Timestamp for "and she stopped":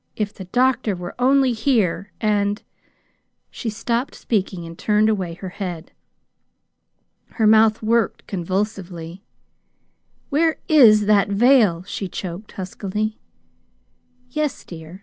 2.19-4.15